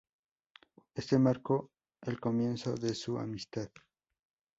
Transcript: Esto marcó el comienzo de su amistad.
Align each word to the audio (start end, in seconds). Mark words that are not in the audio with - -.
Esto 0.95 1.19
marcó 1.19 1.69
el 2.01 2.19
comienzo 2.19 2.73
de 2.73 2.95
su 2.95 3.19
amistad. 3.19 3.69